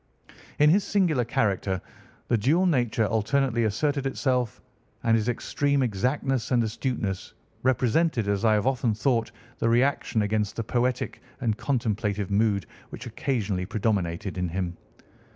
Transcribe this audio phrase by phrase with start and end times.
[0.57, 1.79] In his singular character
[2.27, 4.59] the dual nature alternately asserted itself,
[5.03, 10.55] and his extreme exactness and astuteness represented, as I have often thought, the reaction against
[10.55, 14.75] the poetic and contemplative mood which occasionally predominated in him.